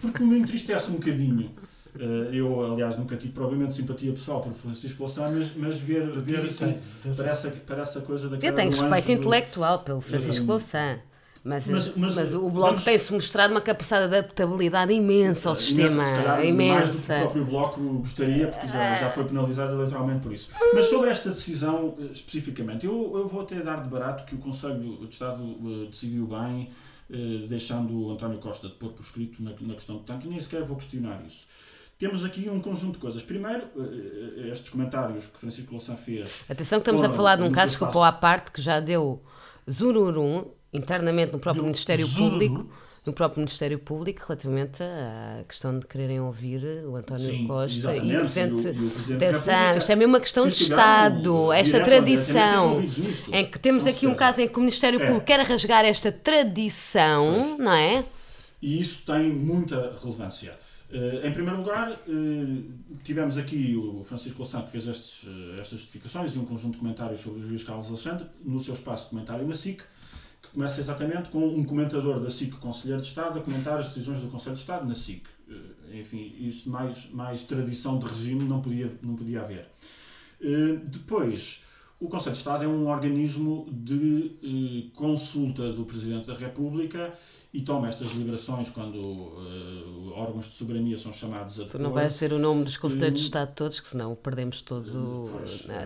[0.00, 1.50] porque me entristece um bocadinho.
[1.96, 6.46] Uh, eu, aliás, nunca tive provavelmente simpatia pessoal por Francisco Louçã, mas, mas ver, ver
[6.46, 6.78] assim,
[7.14, 8.52] para, essa, para essa coisa daquela.
[8.52, 10.98] Eu tenho respeito intelectual pelo Francisco Louçã.
[11.44, 12.84] Mas, mas, mas, mas, o Bloco vamos...
[12.84, 15.90] tem-se mostrado uma capacidade de adaptabilidade imensa ao sistema.
[15.90, 16.78] Imensa, calhar, imensa.
[16.78, 20.48] Mais do que o próprio Bloco gostaria, porque já, já foi penalizado eleitoralmente por isso.
[20.72, 24.38] Mas sobre esta decisão eh, especificamente, eu, eu vou até dar de barato que o
[24.38, 26.70] Conselho de Estado uh, decidiu bem,
[27.10, 30.40] uh, deixando o António Costa de pôr por escrito na, na questão de tanque, nem
[30.40, 31.46] sequer vou questionar isso.
[31.98, 33.22] Temos aqui um conjunto de coisas.
[33.22, 33.68] Primeiro,
[34.50, 36.40] estes comentários que Francisco Louçã fez.
[36.48, 39.22] Atenção que estamos a falar de um caso, desculpa, à parte, que já deu
[39.70, 42.68] zururum internamente no próprio Ministério Público
[43.06, 48.16] no próprio Ministério Público relativamente à questão de quererem ouvir o António Sim, Costa e
[48.16, 48.68] o Presidente,
[49.14, 52.82] atenção, isto é mesmo uma questão de Estado, esta tradição
[53.30, 55.04] em que temos aqui um caso em que o Ministério é.
[55.04, 57.58] Público quer rasgar esta tradição, pois.
[57.58, 58.04] não é?
[58.62, 60.58] E isso tem muita relevância.
[60.90, 62.64] Uh, em primeiro lugar, uh,
[63.02, 66.78] tivemos aqui o Francisco Louçã que fez estes, uh, estas justificações e um conjunto de
[66.78, 69.82] comentários sobre o juiz Carlos Alexandre no seu espaço de comentário na SIC,
[70.54, 74.28] começa exatamente com um comentador da SIC, Conselheiro de Estado, a comentar as decisões do
[74.28, 75.26] Conselho de Estado na SIC.
[75.92, 79.68] enfim, isto mais, mais tradição de regime não podia, não podia haver.
[80.86, 81.60] depois,
[82.00, 87.14] o Conselho de Estado é um organismo de consulta do Presidente da República
[87.54, 91.66] e toma estas deliberações quando uh, órgãos de soberania são chamados a.
[91.66, 94.92] Tu não vais ser o nome dos Conselheiros de Estado todos, que senão perdemos todos
[94.92, 95.30] o...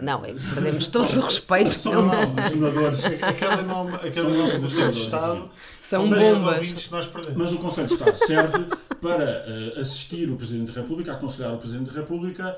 [0.00, 1.78] Não, é que perdemos todos o respeito.
[1.78, 3.04] São, são não, senadores.
[3.04, 5.50] Aquele nome, aquele nome do Conselho de Estado
[5.84, 6.84] são, são bombas.
[6.84, 7.36] que nós perdemos.
[7.36, 8.66] Mas o Conselho de Estado serve
[8.98, 9.44] para
[9.76, 12.56] uh, assistir o Presidente da República, aconselhar o Presidente da República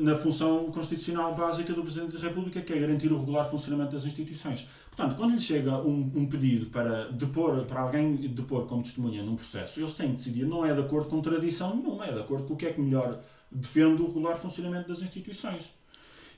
[0.00, 4.04] na função constitucional básica do Presidente da República, que é garantir o regular funcionamento das
[4.04, 4.66] instituições.
[4.90, 9.36] Portanto, quando lhe chega um, um, pedido para depor, para alguém depor como testemunha num
[9.36, 12.46] processo, eles têm que decidir, não é de acordo com tradição nenhuma, é de acordo
[12.46, 13.20] com o que é que melhor
[13.50, 15.72] defende o regular funcionamento das instituições.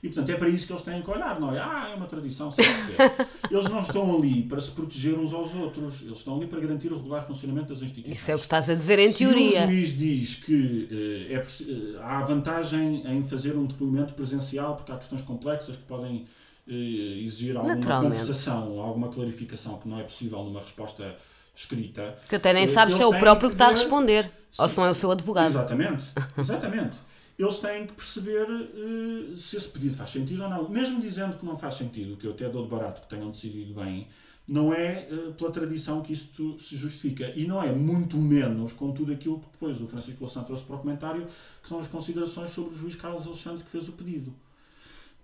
[0.01, 1.59] E, portanto, é para isso que eles têm que olhar, não é?
[1.59, 2.49] Ah, é uma tradição,
[3.49, 6.91] Eles não estão ali para se proteger uns aos outros, eles estão ali para garantir
[6.91, 8.21] o regular funcionamento das instituições.
[8.21, 9.59] Isso é o que estás a dizer em teoria.
[9.59, 14.75] Se o juiz diz que uh, é, uh, há vantagem em fazer um depoimento presencial,
[14.75, 16.25] porque há questões complexas que podem
[16.67, 21.15] uh, exigir alguma conversação, alguma clarificação que não é possível numa resposta
[21.55, 22.15] escrita.
[22.29, 24.61] Que até nem sabes se é o próprio que está a responder, Sim.
[24.61, 25.49] ou se não é o seu advogado.
[25.49, 26.05] Exatamente,
[26.37, 26.97] exatamente
[27.37, 30.67] eles têm que perceber uh, se esse pedido faz sentido ou não.
[30.67, 33.75] Mesmo dizendo que não faz sentido, que eu até dou de barato que tenham decidido
[33.75, 34.07] bem,
[34.47, 37.31] não é uh, pela tradição que isto se justifica.
[37.35, 40.77] E não é muito menos com tudo aquilo que depois o Francisco Louçã trouxe para
[40.77, 41.27] o comentário,
[41.61, 44.33] que são as considerações sobre o juiz Carlos Alexandre que fez o pedido.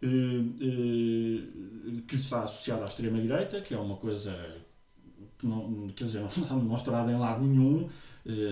[0.03, 0.53] Uh,
[2.05, 4.37] que está associado à extrema-direita, que é uma coisa
[5.39, 7.89] que não, quer dizer, não está demonstrada em lado nenhum.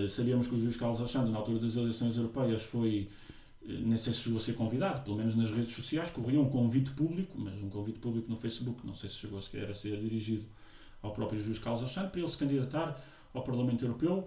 [0.08, 3.08] sabíamos que o juiz Carlos Alexandre, na altura das eleições europeias, foi
[3.64, 6.90] nem sei se chegou a ser convidado, pelo menos nas redes sociais, corria um convite
[6.92, 10.44] público, mas um convite público no Facebook, não sei se chegou sequer a ser dirigido
[11.00, 13.00] ao próprio juiz Carlos Alexandre, para ele se candidatar
[13.32, 14.26] ao Parlamento Europeu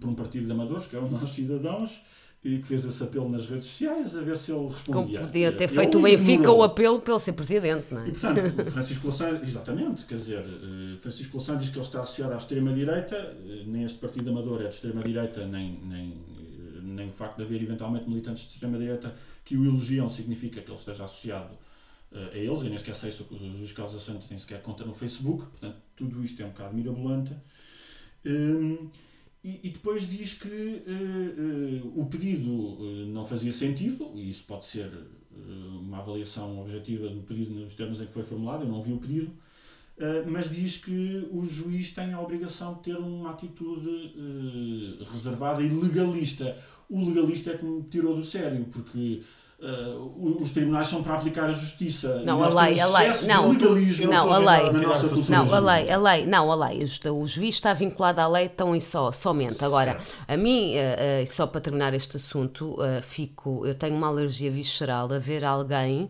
[0.00, 2.02] por um partido de amadores, que é o Nós Cidadãos,
[2.44, 5.18] e que fez esse apelo nas redes sociais a ver se ele respondia.
[5.18, 8.08] Como podia ter feito o Benfica o apelo pelo ser presidente, não é?
[8.08, 12.32] E portanto, Francisco Louçã, exatamente, quer dizer, eh, Francisco Louçã diz que ele está associado
[12.34, 16.16] à extrema-direita, eh, nem este partido amador é de extrema-direita, nem, nem
[16.88, 20.78] nem o facto de haver eventualmente militantes de extrema-direita que o elogiam significa que ele
[20.78, 21.54] esteja associado
[22.12, 24.84] uh, a eles, e nem sequer sei se o Luís Carlos Santos tem sequer conta
[24.84, 27.34] no Facebook, portanto, tudo isto é um bocado mirabolante.
[28.24, 28.90] Um,
[29.44, 34.64] e, e, depois diz que uh, uh, o pedido não fazia sentido, e isso pode
[34.64, 34.90] ser
[35.80, 38.98] uma avaliação objetiva do pedido nos termos em que foi formulado, eu não vi o
[38.98, 39.32] pedido,
[39.98, 45.60] Uh, mas diz que o juiz tem a obrigação de ter uma atitude uh, reservada
[45.60, 46.56] e legalista.
[46.88, 49.22] O legalista é que me tirou do sério, porque
[49.60, 52.22] uh, os tribunais são para aplicar a justiça.
[52.24, 54.72] Não, a lei, a lei, não, não, a lei,
[55.28, 58.76] não, a lei, a lei, não, a lei, o juiz está vinculado à lei tão
[58.76, 59.64] e só, somente.
[59.64, 64.50] Agora, a mim, uh, uh, só para terminar este assunto, fico, eu tenho uma alergia
[64.50, 66.08] visceral a ver alguém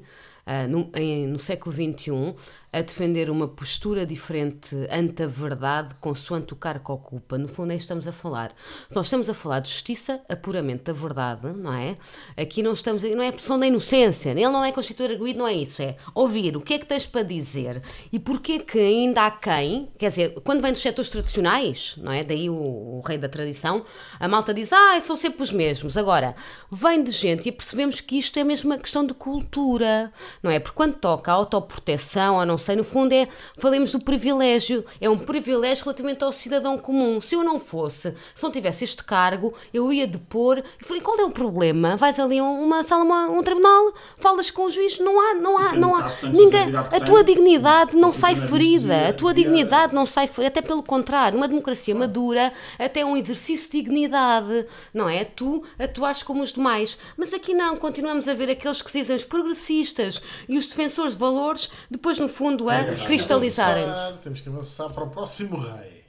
[0.67, 2.35] no, em, no século XXI
[2.73, 7.39] a defender uma postura diferente ante a verdade, consoante o cargo que ocupa.
[7.39, 8.53] No fundo, é estamos a falar.
[8.95, 11.97] Nós estamos a falar de justiça, apuramento da verdade, não é?
[12.37, 15.55] Aqui não estamos, não é a da inocência, ele não é constituir arguído, não é
[15.55, 19.31] isso, é ouvir o que é que tens para dizer e porquê que ainda há
[19.31, 22.23] quem, quer dizer, quando vem dos setores tradicionais, não é?
[22.23, 23.85] Daí o, o rei da tradição,
[24.21, 25.97] a malta diz, ah, são sempre os mesmos.
[25.97, 26.35] Agora,
[26.71, 30.59] vem de gente e percebemos que isto é mesmo uma questão de cultura, não é?
[30.59, 34.85] Porque quando toca a autoproteção, a não não sei, no fundo é, falemos do privilégio,
[35.01, 37.21] é um privilégio relativamente ao cidadão comum.
[37.21, 41.17] Se eu não fosse, se não tivesse este cargo, eu ia depor e falei, qual
[41.21, 41.97] é o problema?
[41.97, 45.57] Vais ali a uma sala, uma, um tribunal, falas com o juiz, não há, não
[45.57, 50.27] há, não há, ninguém, a tua dignidade não sai ferida, a tua dignidade não sai
[50.27, 55.25] ferida, até pelo contrário, uma democracia madura, até um exercício de dignidade, não é?
[55.25, 59.15] Tu atuares como os demais, mas aqui não, continuamos a ver aqueles que se dizem
[59.15, 64.19] os progressistas e os defensores de valores, depois no fundo fundo, a cristalizarem-nos.
[64.19, 66.05] Temos que avançar para o próximo rei,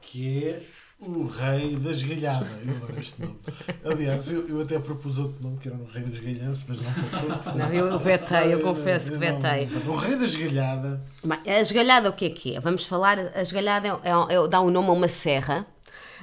[0.00, 0.62] que é
[1.00, 2.48] o rei da esgalhada.
[2.64, 3.38] Eu adoro este nome.
[3.84, 6.92] Aliás, eu, eu até propus outro nome, que era o rei da esgalhança, mas não
[6.92, 7.22] passou.
[7.22, 9.68] Portanto, não, eu vetei, eu confesso que vetei.
[9.86, 11.04] o rei da esgalhada.
[11.46, 12.60] A esgalhada o que é que é?
[12.60, 15.66] Vamos falar, a esgalhada é, é, é, dá o um nome a uma serra,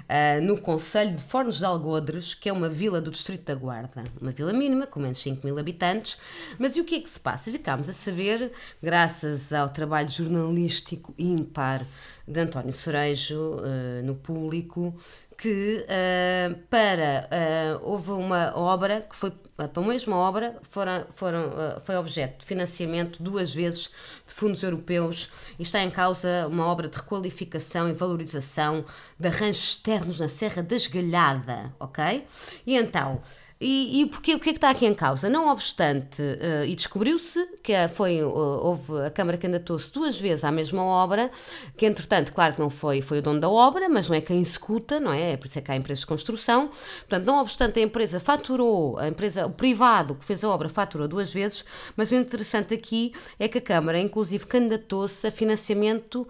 [0.09, 4.03] uh, no Conselho de Fornos de Algodres, que é uma vila do Distrito da Guarda.
[4.19, 6.17] Uma vila mínima, com menos de 5 mil habitantes.
[6.57, 7.51] Mas e o que é que se passa?
[7.51, 11.85] Ficámos a saber, graças ao trabalho jornalístico ímpar
[12.27, 14.95] de António Cerejo uh, no público,
[15.39, 21.47] que uh, para uh, houve uma obra que foi para a mesma obra foram, foram,
[21.47, 23.89] uh, foi objeto de financiamento duas vezes
[24.27, 28.83] de fundos europeus e está em causa uma obra de requalificação e valorização
[29.17, 32.27] de arranjos externos na Serra da Esgalhada, ok?
[32.67, 33.21] E então
[33.61, 35.29] e, e porque, o que é que está aqui em causa?
[35.29, 40.51] Não obstante, uh, e descobriu-se que foi, uh, houve, a Câmara candidatou-se duas vezes à
[40.51, 41.29] mesma obra,
[41.75, 44.39] que entretanto, claro que não foi, foi o dono da obra, mas não é quem
[44.39, 45.33] executa, não é?
[45.33, 46.69] É por isso é que há empresas de construção.
[46.99, 51.05] Portanto, não obstante, a empresa faturou, a empresa, o privado que fez a obra faturou
[51.05, 51.65] duas vezes,
[51.97, 56.25] mas o interessante aqui é que a Câmara, inclusive, candidatou-se a financiamento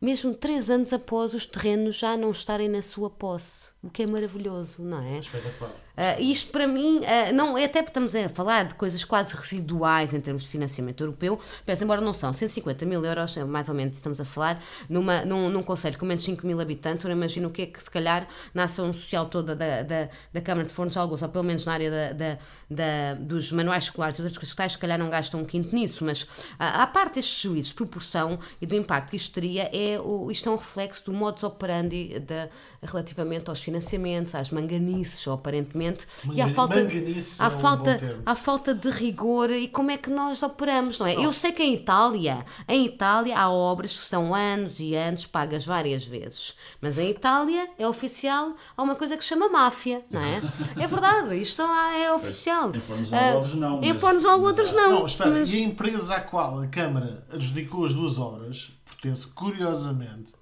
[0.00, 4.06] mesmo três anos após os terrenos já não estarem na sua posse, o que é
[4.06, 5.20] maravilhoso, não é?
[5.20, 5.72] Espetacular.
[5.96, 10.14] Uh, isto para mim, uh, não, é até estamos a falar de coisas quase residuais
[10.14, 13.74] em termos de financiamento europeu, mas embora não são 150 mil euros, é mais ou
[13.74, 17.10] menos estamos a falar, numa, num, num conselho com menos de 5 mil habitantes, eu
[17.10, 20.66] imagino o que é que se calhar na ação social toda da, da, da Câmara
[20.66, 22.38] de Fornos de Algos, ou pelo menos na área da, da,
[22.70, 26.04] da dos manuais escolares e outras coisas que se calhar não gastam um quinto nisso,
[26.04, 26.26] mas
[26.58, 30.48] à parte destes juízes de proporção e do impacto que isto teria, é o, isto
[30.48, 32.48] é um reflexo do modus operandi de,
[32.82, 35.82] relativamente aos financiamentos, às manganices, ou aparentemente
[36.24, 39.96] Mangan e à falta, à, é um falta, à falta de rigor e como é
[39.96, 41.14] que nós operamos, não é?
[41.14, 45.64] Eu sei que em Itália, em Itália há obras que são anos e anos pagas
[45.64, 50.20] várias vezes, mas em Itália é oficial, há uma coisa que se chama máfia, não
[50.20, 50.42] é?
[50.82, 52.74] É verdade, isto é oficial.
[52.74, 54.90] Em Fornos Ah, Algodos não, Em mas- Fornos Algodos não.
[54.90, 59.26] Não, espera, mas- e a empresa à qual a Câmara adjudicou as duas obras pertence,
[59.28, 60.32] curiosamente,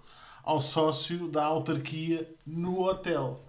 [0.43, 3.41] ao sócio da autarquia no hotel.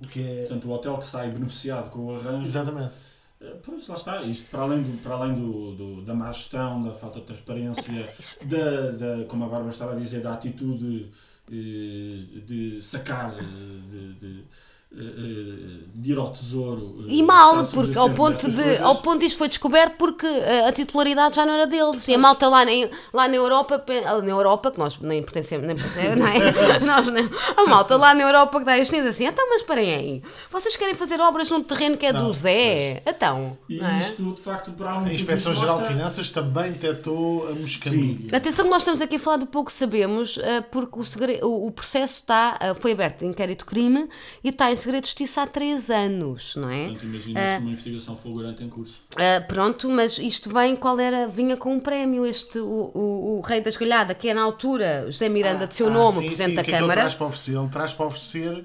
[0.00, 0.40] O que é.
[0.46, 2.44] Portanto, o hotel que sai beneficiado com o arranjo.
[2.46, 2.92] Exatamente.
[3.40, 4.22] Eh, Pois, lá está.
[4.22, 8.12] Isto para além, do, para além do, do- da má gestão, da falta de transparência,
[8.44, 11.10] da, da, como a Bárbara estava a dizer, da atitude
[11.52, 13.42] eh, de sacar, eh,
[13.90, 14.44] de, de, eh, eh,
[14.90, 17.04] de ir ao tesouro.
[17.06, 18.80] eh, E mal, porque ao ponto, de, coisas.
[18.80, 22.06] ao ponto disto foi descoberto porque eh, a titularidade já não era deles.
[22.08, 22.70] E a malta lá, na-
[23.12, 26.38] lá na Europa, ah, na Europa, que nós nem pertencemos, nem pertencemos, não é?
[26.80, 27.28] Nós, não.
[27.56, 30.94] A malta lá na Europa que dá as assim, então, mas esperem aí, vocês querem
[30.94, 33.02] fazer obras num terreno que é do Não, Zé?
[33.06, 33.98] Então, E é?
[33.98, 38.34] isto, de facto, para A Inspeção-Geral isto, de Finanças também detectou a moscamilha.
[38.36, 41.40] Atenção que nós estamos aqui a falar do pouco que sabemos, eh, porque o, segre-
[41.42, 44.08] o- o processo está, eh, foi aberto em inquérito-crime
[44.42, 46.84] e está em segredo de justiça há três anos, não é?
[46.86, 49.00] Portanto, imagina-se uma investigação fulgurante em curso.
[49.16, 51.26] Ah, pronto, mas isto vem, qual era?
[51.28, 55.04] Vinha com um prémio, este, o, o, o Rei da Esgalhada, que é na altura
[55.06, 57.00] José Miranda de seu Ah, nome, sim, Presidente sim, da que é que ele Câmara.
[57.02, 57.56] traz para oferecer?
[57.56, 58.64] Ele traz para oferecer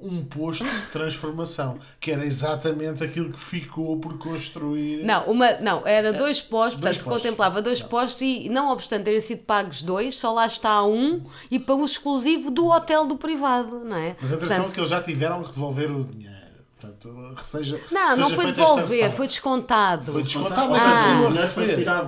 [0.00, 5.04] um posto de transformação, que era exatamente aquilo que ficou por construir.
[5.04, 7.22] Não, uma, não, era dois postos, dois portanto, postos.
[7.22, 11.58] contemplava dois postos e, não obstante terem sido pagos dois, só lá está um e
[11.58, 14.16] para o exclusivo do hotel do privado, não é?
[14.20, 16.38] Mas atenção Portanto, que eles já tiveram que devolver o dinheiro.
[16.80, 20.12] Portanto, seja, não, não seja foi feita esta devolver, foi descontado.
[20.12, 20.86] Foi descontado, mas Ah.
[20.86, 21.64] o a dinheiro foi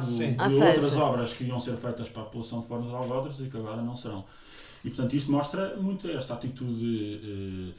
[0.06, 0.32] Sim.
[0.34, 2.94] de Ou outras seja- obras que iam ser feitas para a população de Fornos de
[2.94, 4.24] Algodres e que agora não serão.
[4.84, 7.74] E, portanto, isto mostra muito esta atitude,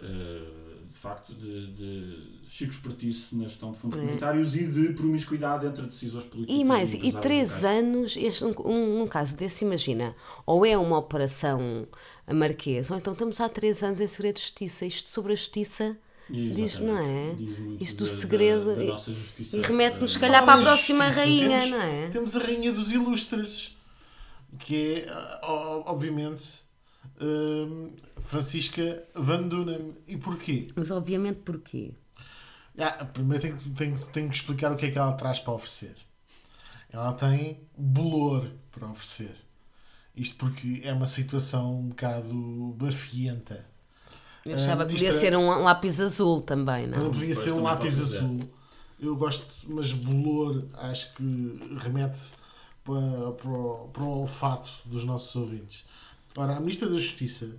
[0.00, 0.40] eh,
[0.88, 5.86] de facto, de, de chico espertice na gestão de fundos comunitários e de promiscuidade entre
[5.86, 6.60] decisores políticos.
[6.60, 7.64] E mais, e empresários três locais.
[7.64, 10.14] anos, este, um, um, caso desse, imagina,
[10.46, 11.86] ou é uma operação
[12.32, 14.86] marquesa, ou então estamos há três anos em segredo de justiça.
[14.86, 15.96] Isto sobre a justiça
[16.30, 17.02] diz, não é?
[17.32, 17.76] Exatamente.
[17.78, 19.56] Diz Isto do da- segredo da, da e- nossa justiça.
[19.56, 22.08] e remete-nos, se eh, calhar, para a próxima justiça, rainha, temos, não é?
[22.08, 23.73] Temos a rainha dos ilustres,
[24.58, 26.64] que é, ó- obviamente,
[27.20, 29.94] hum, Francisca Van Dunen.
[30.06, 30.68] E porquê?
[30.76, 31.92] Mas obviamente porquê?
[32.78, 35.52] Ah, primeiro tenho, que- tenho, tenho que explicar o que é que ela traz para
[35.54, 35.96] oferecer.
[36.90, 39.36] Ela tem bolor para oferecer.
[40.16, 43.64] Isto porque é uma situação um bocado bafienta.
[44.46, 47.10] Eu achava Ah, que podia é- ser um lápis azul também, Não não?
[47.10, 48.48] podia Pois, ser um lápis azul.
[49.00, 51.22] Eu gosto, mas bolor acho que
[51.80, 52.30] remete
[52.84, 55.84] para, para, o, para o olfato dos nossos ouvintes.
[56.36, 57.50] Ora, a Ministra da Justiça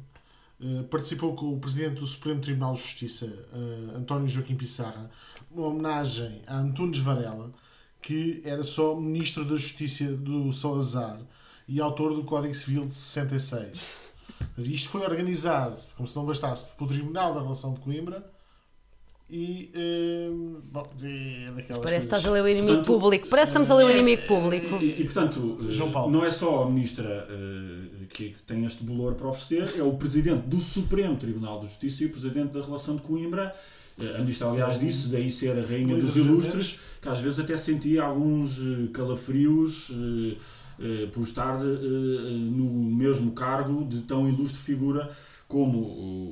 [0.61, 5.09] eh, participou com o Presidente do Supremo Tribunal de Justiça, eh, António Joaquim Pissarra,
[5.51, 7.51] numa homenagem a Antunes Varela,
[8.01, 11.19] que era só Ministro da Justiça do Salazar
[11.67, 14.05] e autor do Código Civil de 66.
[14.57, 18.34] Isto foi organizado, como se não bastasse, pelo Tribunal da Relação de Coimbra
[19.30, 19.71] e.
[19.73, 20.30] eh,
[20.71, 23.28] bom, é daquelas Parece que estás a ler o inimigo Portanto, público.
[23.28, 24.76] Parece que estamos a ler o inimigo público.
[24.82, 26.11] E, e, portanto, eh, João Paulo.
[26.11, 29.93] não é só a ministra eh, que que tem este bolor para oferecer, é o
[29.93, 33.53] presidente do Supremo Tribunal de Justiça e o presidente da Relação de Coimbra.
[33.99, 36.30] Eh, A ministra, aliás, disse, daí ser a rainha dos Exatamente.
[36.30, 40.38] ilustres, que às vezes até sentia alguns eh, calafrios eh,
[40.80, 42.65] eh, por estar eh, no
[42.95, 45.09] mesmo cargo de tão ilustre figura
[45.47, 45.79] como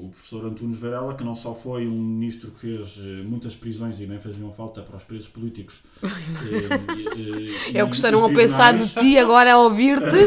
[0.05, 3.99] o, professor Antunes Varela, que não só foi um ministro que fez eh, muitas prisões
[3.99, 5.83] e bem faziam falta para os presos políticos.
[6.03, 10.03] eh, eh, É o que estarão a pensar de ti agora a ouvir-te.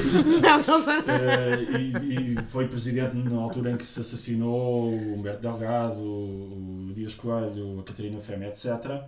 [1.77, 7.15] E, e foi presidente na altura em que se assassinou o Humberto Delgado, o Dias
[7.15, 9.03] Coelho, a Catarina Femme, etc.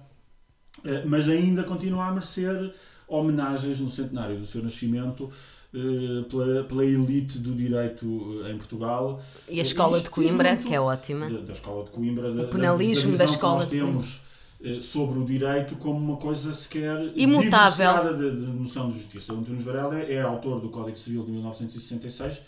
[1.06, 2.72] Mas ainda continua a merecer
[3.06, 5.30] homenagens no centenário do seu nascimento
[5.74, 9.22] eh, pela, pela elite do direito eh, em Portugal.
[9.46, 11.28] E a escola de Coimbra, muito que é ótima.
[11.28, 14.20] Da, da escola de Coimbra, da, O penalismo da, da visão escola que nós temos
[14.64, 18.16] eh, sobre o direito como uma coisa sequer Imutável.
[18.16, 19.34] de, de noção de justiça.
[19.34, 22.40] O António Varela é, é autor do Código Civil de 1966,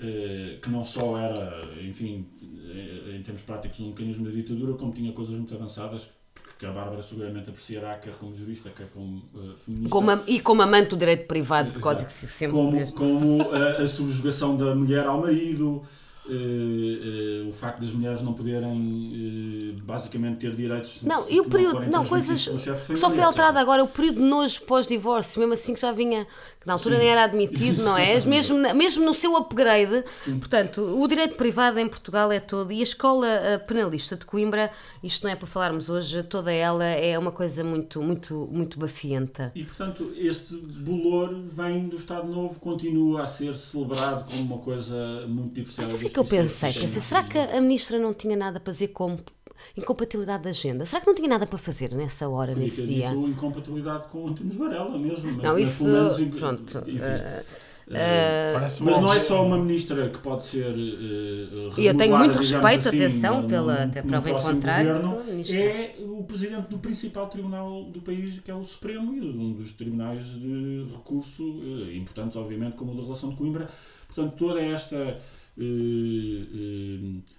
[0.00, 2.24] eh, que não só era, enfim,
[3.16, 6.08] em termos práticos, um mecanismo da ditadura, como tinha coisas muito avançadas
[6.64, 9.90] que a Bárbara seguramente apreciará, quer como jurista, quer como eh, feminista.
[9.90, 13.86] Como a- e como amante do direito privado, de código sempre como, como a, a
[13.88, 15.82] subjugação da mulher ao marido,
[16.26, 21.42] eh, eh, o facto das mulheres não poderem eh, basicamente ter direitos Não, e o
[21.42, 25.38] não período, não, transmitidos coisas que só foi alterado agora, o período de nojo pós-divórcio,
[25.38, 26.26] mesmo assim que já vinha,
[26.58, 27.02] que na altura Sim.
[27.02, 28.18] nem era admitido, não é?
[28.24, 30.38] Mesmo, mesmo no seu upgrade, Sim.
[30.38, 33.26] portanto, o direito privado em Portugal é todo, e a escola
[33.66, 34.70] penalista de Coimbra,
[35.02, 39.52] isto não é para falarmos hoje, toda ela é uma coisa muito, muito, muito bafienta.
[39.54, 45.26] E portanto, este bolor vem do Estado Novo, continua a ser celebrado como uma coisa
[45.28, 45.90] muito divorciada.
[46.20, 46.72] O que é eu pensei?
[46.72, 49.18] Pensei, será que a ministra não tinha nada para fazer com
[49.76, 50.84] incompatibilidade de agenda?
[50.86, 53.08] Será que não tinha nada para fazer nessa hora, Podia nesse dia?
[53.10, 55.32] incompatibilidade com Antunes Varela mesmo.
[55.32, 57.42] Mas, Não, isso, pelo menos, pronto, enfim, eh,
[58.54, 60.70] Parece Mas não é só uma ministra que pode ser.
[60.74, 65.20] Uh, E eu tenho muito respeito, assim, atenção, no- pela- até prova em contrário, governo,
[65.50, 69.70] é o presidente do principal tribunal do país, que é o Supremo, e um dos
[69.72, 71.42] tribunais de recurso
[71.90, 73.68] eh, importantes, obviamente, como o da relação de Coimbra.
[74.08, 75.18] Portanto, toda esta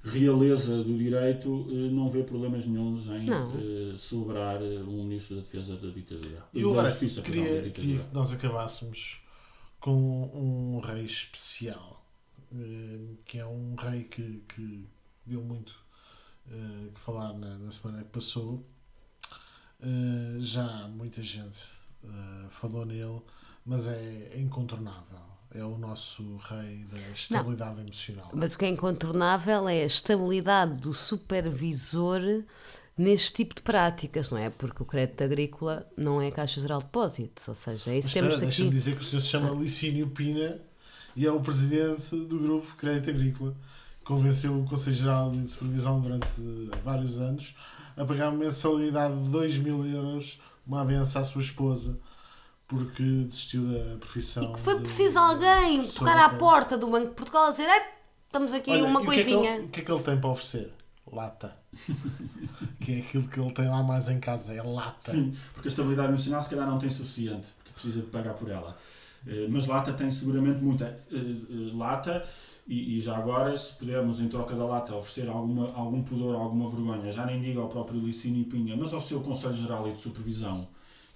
[0.03, 3.51] realeza do direito eh, não vê problemas nenhums em Não.
[3.57, 6.45] eh, celebrar eh, um ministro da defesa da ditadura.
[6.53, 7.87] Eu da agora justiça, perdão, da queria, ditadura.
[7.87, 9.19] queria que nós acabássemos
[9.79, 12.05] com um rei especial,
[12.53, 14.85] eh, que é um rei que, que
[15.25, 15.75] deu muito
[16.49, 18.65] eh, que falar na, na semana que passou.
[19.81, 21.59] Eh, já muita gente
[22.03, 23.21] eh, falou nele,
[23.65, 25.34] mas é incontornável.
[25.57, 28.29] É o nosso rei da estabilidade emocional.
[28.33, 32.19] Mas o que é incontornável é a estabilidade do supervisor
[32.97, 34.49] neste tipo de práticas, não é?
[34.49, 38.13] Porque o crédito agrícola não é Caixa Geral de Depósitos, ou seja, é isso Mas
[38.13, 38.77] que espera, temos deixa-me aqui.
[38.77, 40.59] dizer que o senhor se chama Licínio Pina
[41.15, 43.55] e é o presidente do grupo Crédito Agrícola.
[44.03, 46.27] Convenceu o Conselho Geral de Supervisão durante
[46.83, 47.55] vários anos
[47.97, 51.97] a pagar uma mensalidade de 2 mil euros, uma avença à sua esposa,
[52.67, 54.43] porque desistiu da profissão.
[54.43, 57.69] E que foi de preciso alguém tocar à porta do Banco de Portugal a dizer:
[57.69, 57.81] "Ei,
[58.27, 59.61] estamos aqui Olha, uma e o que é que ele- coisinha.
[59.61, 60.73] O que é que ele tem para oferecer?
[61.11, 61.55] Lata.
[62.81, 65.11] que é aquilo que ele tem lá mais em casa, é lata.
[65.11, 68.49] Sim, porque a estabilidade emocional se calhar não tem suficiente, porque precisa de pagar por
[68.49, 68.75] ela.
[69.27, 72.23] Eh, Mas lata tem seguramente muita eh, eh, lata
[72.67, 76.67] e, e já agora, se pudermos em troca da lata oferecer alguma, algum pudor, alguma
[76.69, 79.99] vergonha, já nem digo ao próprio Licínio Pinha, mas ao seu Conselho Geral e de
[79.99, 80.67] Supervisão.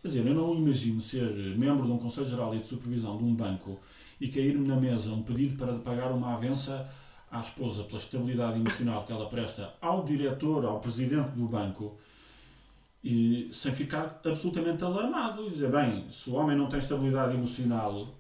[0.01, 3.23] Quer dizer, eu não imagino ser membro de um Conselho Geral e de Supervisão de
[3.23, 3.77] um banco
[4.19, 6.89] e cair-me na mesa um pedido para pagar uma avença
[7.29, 11.97] à esposa pela estabilidade emocional que ela presta ao diretor, ao presidente do banco,
[13.03, 18.18] e sem ficar absolutamente alarmado e dizer, bem, se o homem não tem estabilidade emocional,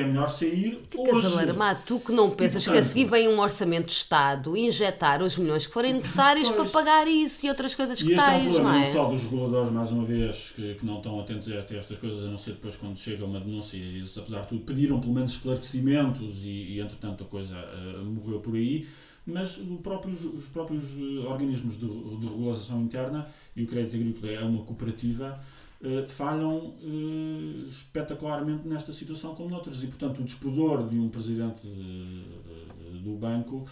[0.00, 1.26] é melhor sair Ficas hoje.
[1.26, 5.22] alarmado, tu que não pensas que a portanto- seguir vem um orçamento de Estado injetar
[5.22, 6.70] os milhões que forem necessários para Pois.
[6.70, 8.92] pagar isso e outras coisas que E este é um não problema não é?
[8.92, 12.26] só dos reguladores, mais uma vez, que, que não estão atentos a estas coisas, a
[12.26, 15.32] não ser depois quando chega uma denúncia e eles, apesar de tudo, pediram pelo menos
[15.32, 18.86] esclarecimentos e, e entretanto, a coisa eh, morreu por aí.
[19.30, 24.40] Mas próprios, os próprios eh, organismos de, de regulação interna, e o Crédito Agrícola é
[24.42, 25.38] uma cooperativa,
[25.82, 29.82] eh, falham eh, espetacularmente nesta situação como noutras.
[29.82, 33.64] E, portanto, o despudor de um presidente eh, do banco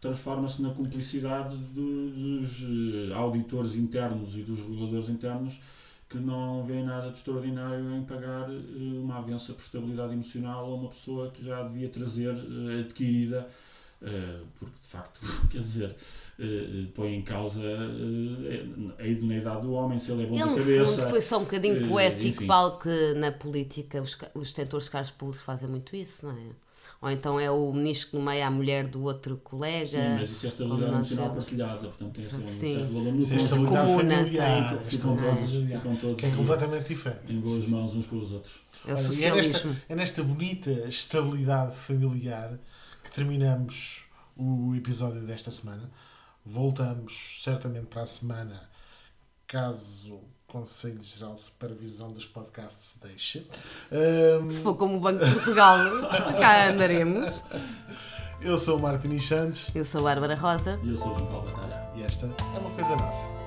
[0.00, 2.62] transforma-se na cumplicidade do- dos
[3.14, 5.60] auditores internos e dos reguladores internos
[6.08, 10.88] que não veem nada de extraordinário em pagar uma avença por estabilidade emocional a uma
[10.88, 12.34] pessoa que já devia trazer
[12.80, 13.46] adquirida,
[14.58, 15.20] porque de facto,
[15.50, 15.94] quer dizer,
[16.38, 18.64] eh, põe em causa eh,
[18.98, 20.98] a idoneidade do homem, se ele é bom Ele, da no cabeça.
[21.00, 22.46] fundo, foi só um bocadinho eh, poético.
[22.46, 26.50] Paulo, que na política os, os detentores de cargos públicos fazem muito isso, não é?
[27.02, 29.86] ou então é o ministro que nomeia a mulher do outro colega.
[29.88, 31.34] Sim, mas isso é estabilidade vemos.
[31.34, 32.74] partilhada, portanto tem esse um Sim.
[32.76, 34.68] certo valor no é estabilidade familiar.
[34.68, 34.74] sim.
[34.74, 37.32] é Ficam todos- ficam todos- que é completamente diferente.
[37.32, 38.54] em boas mãos uns com os outros.
[38.86, 39.82] É Olha, e é nesta, socialismo.
[39.88, 42.58] é nesta bonita estabilidade familiar
[43.04, 44.04] que terminamos
[44.36, 45.90] o episódio desta semana.
[46.44, 48.68] Voltamos certamente para a semana,
[49.46, 53.46] caso o Conselho Geral de Supervisão dos Podcasts se deixe.
[53.92, 55.78] Ahm, Se for como o Banco de Portugal,
[56.40, 57.44] cá andaremos.
[58.40, 60.80] eu sou o Martin Santos Eu sou a Bárbara Rosa.
[60.82, 61.90] E eu sou o João Paulo Batalha.
[61.94, 63.39] e esta é uma coisa nossa.